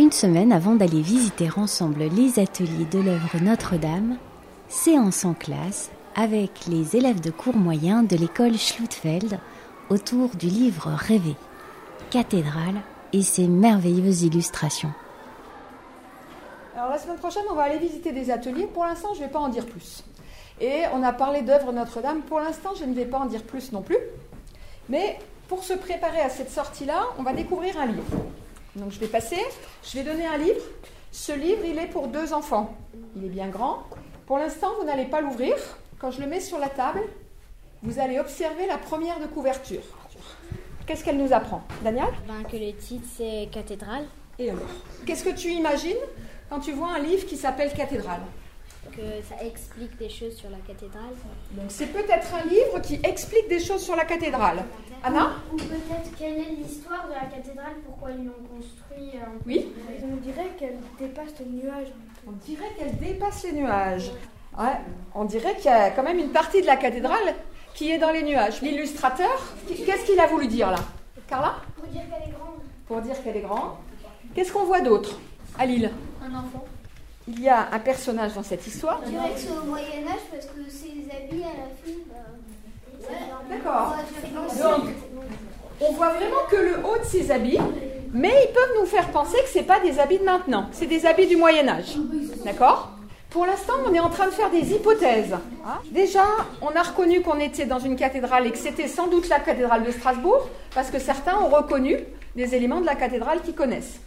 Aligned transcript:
Une 0.00 0.12
semaine 0.12 0.52
avant 0.52 0.76
d'aller 0.76 1.00
visiter 1.00 1.48
ensemble 1.56 2.04
les 2.04 2.38
ateliers 2.38 2.84
de 2.84 3.00
l'œuvre 3.00 3.40
Notre-Dame, 3.42 4.16
séance 4.68 5.24
en 5.24 5.34
classe 5.34 5.90
avec 6.14 6.66
les 6.68 6.94
élèves 6.94 7.20
de 7.20 7.32
cours 7.32 7.56
moyen 7.56 8.04
de 8.04 8.14
l'école 8.14 8.56
Schlutfeld 8.56 9.40
autour 9.90 10.36
du 10.36 10.46
livre 10.46 10.90
rêvé, 10.90 11.34
Cathédrale 12.10 12.80
et 13.12 13.22
ses 13.22 13.48
merveilleuses 13.48 14.22
illustrations. 14.22 14.92
Alors 16.76 16.90
la 16.90 16.98
semaine 16.98 17.18
prochaine, 17.18 17.42
on 17.50 17.56
va 17.56 17.64
aller 17.64 17.78
visiter 17.78 18.12
des 18.12 18.30
ateliers. 18.30 18.68
Pour 18.72 18.84
l'instant, 18.84 19.14
je 19.14 19.20
ne 19.20 19.24
vais 19.24 19.32
pas 19.32 19.40
en 19.40 19.48
dire 19.48 19.66
plus. 19.66 20.04
Et 20.60 20.82
on 20.94 21.02
a 21.02 21.12
parlé 21.12 21.42
d'œuvre 21.42 21.72
Notre-Dame. 21.72 22.20
Pour 22.22 22.38
l'instant, 22.38 22.70
je 22.78 22.84
ne 22.84 22.94
vais 22.94 23.06
pas 23.06 23.18
en 23.18 23.26
dire 23.26 23.42
plus 23.42 23.72
non 23.72 23.82
plus. 23.82 23.98
Mais 24.88 25.18
pour 25.48 25.64
se 25.64 25.72
préparer 25.72 26.20
à 26.20 26.30
cette 26.30 26.52
sortie-là, 26.52 27.02
on 27.18 27.24
va 27.24 27.32
découvrir 27.32 27.80
un 27.80 27.86
livre. 27.86 28.04
Donc 28.78 28.92
je 28.92 28.98
vais 29.00 29.06
passer, 29.08 29.38
je 29.84 29.98
vais 29.98 30.04
donner 30.04 30.26
un 30.26 30.38
livre. 30.38 30.60
Ce 31.10 31.32
livre, 31.32 31.62
il 31.64 31.78
est 31.78 31.86
pour 31.86 32.08
deux 32.08 32.32
enfants. 32.32 32.76
Il 33.16 33.24
est 33.24 33.28
bien 33.30 33.48
grand. 33.48 33.82
Pour 34.26 34.38
l'instant, 34.38 34.68
vous 34.78 34.86
n'allez 34.86 35.06
pas 35.06 35.20
l'ouvrir. 35.20 35.54
Quand 35.98 36.10
je 36.10 36.20
le 36.20 36.26
mets 36.26 36.40
sur 36.40 36.58
la 36.58 36.68
table, 36.68 37.00
vous 37.82 37.98
allez 37.98 38.18
observer 38.20 38.66
la 38.66 38.78
première 38.78 39.18
de 39.18 39.26
couverture. 39.26 39.82
Qu'est-ce 40.86 41.04
qu'elle 41.04 41.16
nous 41.18 41.32
apprend? 41.32 41.62
Daniel? 41.82 42.06
Ben, 42.26 42.44
Que 42.48 42.56
le 42.56 42.72
titre, 42.74 43.06
c'est 43.16 43.48
Cathédrale. 43.52 44.04
Et 44.38 44.50
alors 44.50 44.62
Qu'est-ce 45.06 45.24
que 45.24 45.34
tu 45.34 45.48
imagines 45.48 45.96
quand 46.48 46.60
tu 46.60 46.72
vois 46.72 46.88
un 46.90 46.98
livre 47.00 47.26
qui 47.26 47.36
s'appelle 47.36 47.72
Cathédrale? 47.72 48.20
Que 48.92 49.22
ça 49.22 49.44
explique 49.44 49.96
des 49.98 50.08
choses 50.08 50.34
sur 50.34 50.50
la 50.50 50.56
cathédrale. 50.66 51.14
Donc 51.52 51.66
c'est 51.68 51.86
peut-être 51.86 52.34
un 52.34 52.48
livre 52.48 52.80
qui 52.80 52.98
explique 53.04 53.48
des 53.48 53.60
choses 53.60 53.82
sur 53.82 53.94
la 53.94 54.04
cathédrale. 54.04 54.64
Anna 55.04 55.34
Ou 55.52 55.56
peut-être 55.56 56.16
quelle 56.18 56.38
est 56.38 56.50
l'histoire 56.58 57.06
de 57.06 57.12
la 57.12 57.26
cathédrale, 57.26 57.74
pourquoi 57.86 58.10
ils 58.10 58.24
l'ont 58.24 58.32
construit 58.56 59.10
euh, 59.14 59.38
Oui 59.46 59.66
On 60.02 60.16
dirait 60.16 60.50
qu'elle 60.58 60.78
dépasse 60.98 61.34
les 61.38 61.46
nuages. 61.46 61.92
On 62.26 62.32
dirait 62.32 62.70
qu'elle 62.76 62.96
dépasse 62.96 63.44
les 63.44 63.52
nuages. 63.52 64.10
Ouais, 64.58 64.76
on 65.14 65.24
dirait 65.24 65.54
qu'il 65.54 65.66
y 65.66 65.74
a 65.74 65.90
quand 65.90 66.02
même 66.02 66.18
une 66.18 66.30
partie 66.30 66.60
de 66.62 66.66
la 66.66 66.76
cathédrale 66.76 67.34
qui 67.74 67.92
est 67.92 67.98
dans 67.98 68.10
les 68.10 68.22
nuages. 68.22 68.60
L'illustrateur, 68.62 69.54
qu'est-ce 69.68 70.04
qu'il 70.04 70.18
a 70.18 70.26
voulu 70.26 70.48
dire 70.48 70.70
là? 70.70 70.78
Carla? 71.28 71.56
Pour 71.76 71.86
dire 71.86 72.02
qu'elle 72.02 72.28
est 72.28 72.32
grande. 72.32 72.60
Pour 72.86 73.00
dire 73.00 73.22
qu'elle 73.22 73.36
est 73.36 73.42
grande. 73.42 73.72
Qu'est-ce 74.34 74.52
qu'on 74.52 74.64
voit 74.64 74.80
d'autre 74.80 75.16
à 75.58 75.66
Lille? 75.66 75.90
Un 76.22 76.34
enfant. 76.34 76.64
Il 77.30 77.42
y 77.42 77.48
a 77.48 77.68
un 77.70 77.78
personnage 77.78 78.32
dans 78.32 78.42
cette 78.42 78.66
histoire. 78.66 79.00
Je 79.04 79.10
dirais 79.10 79.30
que 79.34 79.38
c'est 79.38 79.50
au 79.50 79.64
Moyen-Âge 79.64 80.24
parce 80.30 80.46
que 80.46 80.70
ses 80.70 81.04
habits 81.14 81.44
à 81.44 81.58
la 81.58 81.68
fin. 81.84 81.98
Bah, 82.08 83.08
D'accord. 83.50 83.96
Donc, 84.62 84.88
on 85.80 85.92
voit 85.92 86.08
vraiment 86.14 86.46
que 86.50 86.56
le 86.56 86.86
haut 86.86 86.98
de 86.98 87.04
ses 87.04 87.30
habits, 87.30 87.58
mais 88.14 88.32
ils 88.48 88.52
peuvent 88.54 88.80
nous 88.80 88.86
faire 88.86 89.08
penser 89.10 89.36
que 89.42 89.48
ce 89.48 89.62
pas 89.62 89.78
des 89.80 90.00
habits 90.00 90.18
de 90.18 90.24
maintenant, 90.24 90.68
c'est 90.72 90.86
des 90.86 91.04
habits 91.04 91.26
du 91.26 91.36
Moyen 91.36 91.68
Âge. 91.68 91.96
D'accord? 92.46 92.92
Pour 93.28 93.44
l'instant, 93.44 93.74
on 93.86 93.92
est 93.92 94.00
en 94.00 94.08
train 94.08 94.26
de 94.26 94.30
faire 94.32 94.50
des 94.50 94.72
hypothèses. 94.72 95.36
Déjà, 95.90 96.24
on 96.62 96.70
a 96.70 96.82
reconnu 96.82 97.20
qu'on 97.20 97.38
était 97.38 97.66
dans 97.66 97.78
une 97.78 97.96
cathédrale 97.96 98.46
et 98.46 98.52
que 98.52 98.58
c'était 98.58 98.88
sans 98.88 99.06
doute 99.06 99.28
la 99.28 99.38
cathédrale 99.38 99.84
de 99.84 99.90
Strasbourg, 99.90 100.48
parce 100.74 100.90
que 100.90 100.98
certains 100.98 101.36
ont 101.36 101.48
reconnu 101.48 101.98
des 102.36 102.54
éléments 102.54 102.80
de 102.80 102.86
la 102.86 102.94
cathédrale 102.94 103.42
qu'ils 103.42 103.54
connaissent. 103.54 104.00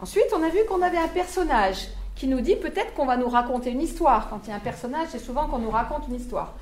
Ensuite, 0.00 0.26
on 0.36 0.42
a 0.42 0.48
vu 0.50 0.58
qu'on 0.68 0.82
avait 0.82 0.98
un 0.98 1.08
personnage 1.08 1.88
qui 2.14 2.26
nous 2.28 2.40
dit 2.40 2.56
peut-être 2.56 2.94
qu'on 2.94 3.06
va 3.06 3.16
nous 3.16 3.28
raconter 3.28 3.70
une 3.70 3.80
histoire. 3.80 4.28
Quand 4.28 4.40
il 4.44 4.50
y 4.50 4.52
a 4.52 4.56
un 4.56 4.60
personnage, 4.60 5.08
c'est 5.10 5.18
souvent 5.18 5.46
qu'on 5.46 5.58
nous 5.58 5.70
raconte 5.70 6.08
une 6.08 6.14
histoire. 6.16 6.54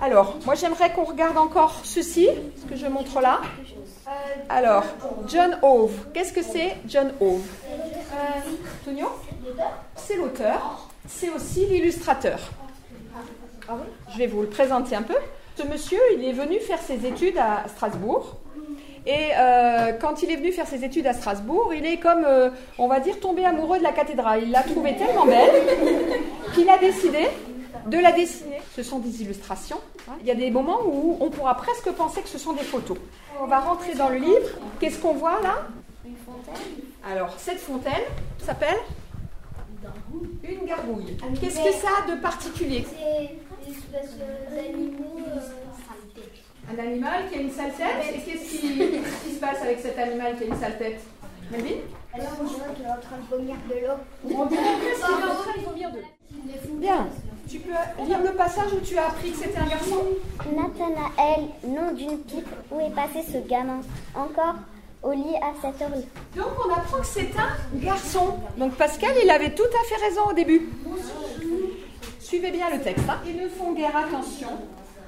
Alors, 0.00 0.36
moi 0.44 0.54
j'aimerais 0.54 0.92
qu'on 0.92 1.04
regarde 1.04 1.38
encore 1.38 1.80
ceci, 1.84 2.28
ce 2.56 2.66
que 2.66 2.76
je 2.76 2.86
montre 2.86 3.20
là. 3.20 3.40
Alors, 4.48 4.84
John 5.28 5.58
Hove. 5.62 6.08
Qu'est-ce 6.12 6.32
que 6.32 6.42
c'est 6.42 6.76
John 6.86 7.12
Hove? 7.20 7.40
Euh, 7.70 8.50
C'est 9.96 10.16
l'auteur. 10.16 10.88
C'est 11.06 11.30
aussi 11.30 11.66
l'illustrateur. 11.66 12.38
Je 14.12 14.18
vais 14.18 14.26
vous 14.26 14.42
le 14.42 14.48
présenter 14.48 14.94
un 14.96 15.02
peu. 15.02 15.16
Ce 15.56 15.62
monsieur, 15.64 16.00
il 16.16 16.24
est 16.24 16.32
venu 16.32 16.58
faire 16.60 16.80
ses 16.80 17.06
études 17.06 17.38
à 17.38 17.68
Strasbourg. 17.68 18.36
Et 19.06 19.30
euh, 19.36 19.71
quand 20.00 20.22
il 20.22 20.30
est 20.30 20.36
venu 20.36 20.52
faire 20.52 20.66
ses 20.66 20.84
études 20.84 21.06
à 21.06 21.14
Strasbourg, 21.14 21.72
il 21.74 21.84
est 21.86 21.98
comme, 21.98 22.24
euh, 22.24 22.50
on 22.78 22.88
va 22.88 23.00
dire, 23.00 23.18
tombé 23.20 23.44
amoureux 23.44 23.78
de 23.78 23.82
la 23.82 23.92
cathédrale. 23.92 24.42
Il 24.42 24.50
l'a 24.50 24.62
trouvée 24.62 24.96
tellement 24.96 25.26
belle 25.26 25.50
qu'il 26.54 26.68
a 26.68 26.78
décidé 26.78 27.28
de 27.86 27.98
la 27.98 28.12
dessiner. 28.12 28.60
Ce 28.76 28.82
sont 28.82 28.98
des 28.98 29.22
illustrations. 29.22 29.80
Hein. 30.08 30.14
Il 30.20 30.26
y 30.26 30.30
a 30.30 30.34
des 30.34 30.50
moments 30.50 30.80
où 30.86 31.16
on 31.20 31.30
pourra 31.30 31.56
presque 31.56 31.90
penser 31.92 32.22
que 32.22 32.28
ce 32.28 32.38
sont 32.38 32.52
des 32.52 32.62
photos. 32.62 32.96
On 33.40 33.46
va 33.46 33.60
rentrer 33.60 33.94
dans 33.94 34.08
le 34.08 34.18
livre. 34.18 34.48
Qu'est-ce 34.80 34.98
qu'on 34.98 35.14
voit 35.14 35.40
là? 35.42 35.66
Une 36.04 36.16
fontaine. 36.16 36.62
Alors, 37.10 37.34
cette 37.38 37.58
fontaine 37.58 38.02
s'appelle 38.38 38.78
Une 40.44 40.66
gargouille. 40.66 41.16
Qu'est-ce 41.40 41.62
que 41.62 41.72
ça 41.72 41.88
a 42.04 42.10
de 42.10 42.20
particulier? 42.20 42.84
C'est 42.86 44.54
d'animaux. 44.54 45.18
Euh, 45.18 45.40
un 46.70 46.78
animal 46.78 47.28
qui 47.30 47.38
a 47.38 47.42
une 47.42 47.50
sale 47.50 47.72
tête. 47.72 48.14
Et 48.14 48.18
qu'est-ce 48.18 48.50
qui, 48.50 49.34
se 49.34 49.40
passe 49.40 49.62
avec 49.62 49.80
cet 49.80 49.98
animal 49.98 50.36
qui 50.36 50.44
a 50.44 50.46
une 50.46 50.56
sale 50.56 50.78
tête 50.78 51.00
Melvin 51.50 51.80
Alors, 52.14 52.32
on 52.40 52.44
dirait 52.44 52.74
qu'il 52.74 52.84
est 52.84 52.88
en 52.88 53.00
train 53.00 53.18
de 53.18 53.36
vomir 53.36 53.56
de 53.68 53.74
l'eau. 53.74 54.36
On 54.36 54.46
dirait 54.46 54.62
qu'il 54.62 54.88
est 54.88 55.04
en 55.04 55.34
train 55.34 55.60
de 55.60 55.64
vomir 55.64 55.90
de 55.90 55.98
l'eau. 55.98 56.78
Bien. 56.78 57.08
Tu 57.48 57.58
peux 57.58 58.04
lire 58.06 58.22
le 58.22 58.32
passage 58.32 58.72
où 58.72 58.80
tu 58.80 58.96
as 58.96 59.08
appris 59.08 59.32
que 59.32 59.38
c'était 59.38 59.58
un 59.58 59.66
garçon? 59.66 60.04
Nathanaël, 60.46 61.48
nom 61.66 61.92
d'une 61.92 62.18
pipe, 62.18 62.48
où 62.70 62.80
est 62.80 62.94
passé 62.94 63.22
ce 63.30 63.46
gamin? 63.46 63.80
Encore 64.14 64.54
au 65.02 65.12
lit 65.12 65.36
à 65.42 65.52
cette 65.60 65.82
heure 65.82 65.90
Donc 66.36 66.52
on 66.64 66.72
apprend 66.72 66.98
que 66.98 67.06
c'est 67.06 67.30
un 67.36 67.78
garçon. 67.84 68.36
Donc 68.56 68.74
Pascal, 68.74 69.10
il 69.22 69.28
avait 69.28 69.54
tout 69.54 69.62
à 69.64 69.84
fait 69.88 70.02
raison 70.02 70.30
au 70.30 70.32
début. 70.32 70.68
Suivez 72.20 72.52
bien 72.52 72.70
le 72.70 72.80
texte. 72.80 73.04
Hein. 73.08 73.18
Ils 73.26 73.36
ne 73.36 73.48
font 73.48 73.72
guère 73.72 73.96
attention 73.96 74.48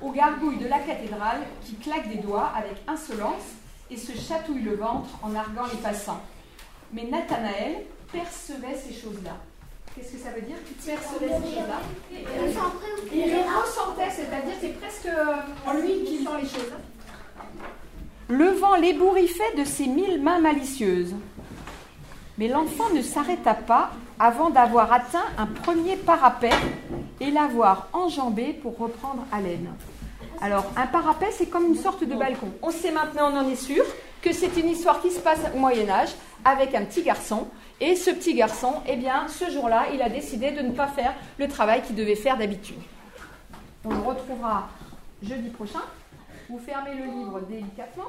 aux 0.04 0.12
gargouilles 0.12 0.58
de 0.58 0.68
la 0.68 0.80
cathédrale 0.80 1.40
qui 1.64 1.74
claquent 1.76 2.08
des 2.08 2.18
doigts 2.18 2.52
avec 2.54 2.76
insolence 2.86 3.54
et 3.90 3.96
se 3.96 4.12
chatouillent 4.12 4.62
le 4.62 4.76
ventre 4.76 5.08
en 5.22 5.34
arguant 5.34 5.66
les 5.72 5.78
passants. 5.78 6.20
Mais 6.92 7.04
Nathanaël 7.04 7.84
percevait 8.12 8.76
ces 8.76 8.92
choses-là. 8.94 9.36
Qu'est-ce 9.94 10.12
que 10.12 10.18
ça 10.18 10.30
veut 10.30 10.42
dire 10.42 10.56
Tu 10.66 10.74
percevais 10.74 11.28
ces 11.28 11.54
choses-là? 11.54 11.80
Il 13.12 13.34
ressentait, 13.62 14.10
c'est-à-dire 14.10 14.54
c'est 14.60 14.78
presque 14.80 15.08
en 15.66 15.72
lui 15.74 16.04
qui 16.04 16.18
sent 16.18 16.30
les 16.42 16.48
choses. 16.48 16.72
Le 18.28 18.50
vent 18.50 18.76
l'ébouriffait 18.76 19.56
de 19.56 19.64
ses 19.64 19.86
mille 19.86 20.22
mains 20.22 20.40
malicieuses. 20.40 21.14
Mais 22.36 22.48
l'enfant 22.48 22.90
ne 22.92 23.02
s'arrêta 23.02 23.54
pas 23.54 23.92
avant 24.18 24.50
d'avoir 24.50 24.92
atteint 24.92 25.24
un 25.38 25.46
premier 25.46 25.96
parapet 25.96 26.50
et 27.20 27.30
l'avoir 27.30 27.88
enjambé 27.92 28.52
pour 28.52 28.76
reprendre 28.76 29.24
haleine. 29.32 29.72
Alors, 30.40 30.66
un 30.76 30.86
parapet, 30.86 31.28
c'est 31.30 31.46
comme 31.46 31.66
une 31.66 31.76
sorte 31.76 32.04
de 32.04 32.14
balcon. 32.14 32.52
On 32.62 32.70
sait 32.70 32.92
maintenant, 32.92 33.30
on 33.32 33.36
en 33.36 33.48
est 33.48 33.56
sûr, 33.56 33.84
que 34.22 34.32
c'est 34.32 34.56
une 34.56 34.70
histoire 34.70 35.02
qui 35.02 35.10
se 35.10 35.20
passe 35.20 35.40
au 35.54 35.58
Moyen 35.58 35.88
Âge 35.88 36.10
avec 36.44 36.74
un 36.74 36.84
petit 36.84 37.02
garçon. 37.02 37.46
Et 37.80 37.94
ce 37.94 38.10
petit 38.10 38.34
garçon, 38.34 38.74
eh 38.86 38.96
bien, 38.96 39.26
ce 39.28 39.50
jour-là, 39.50 39.86
il 39.92 40.00
a 40.00 40.08
décidé 40.08 40.50
de 40.50 40.62
ne 40.62 40.72
pas 40.72 40.86
faire 40.86 41.12
le 41.38 41.48
travail 41.48 41.82
qu'il 41.82 41.94
devait 41.94 42.14
faire 42.14 42.38
d'habitude. 42.38 42.78
On 43.84 43.90
le 43.90 44.00
retrouvera 44.00 44.68
jeudi 45.22 45.50
prochain. 45.50 45.82
Vous 46.48 46.58
fermez 46.58 46.94
le 46.94 47.04
livre 47.04 47.40
délicatement. 47.40 48.08